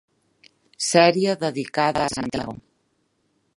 Sèrie 0.85 1.35
dedicada 1.45 2.03
a 2.07 2.11
Santiago. 2.17 2.59